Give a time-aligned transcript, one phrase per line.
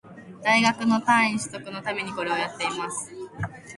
[0.41, 3.11] 大学の単位取得のためにこれをやってます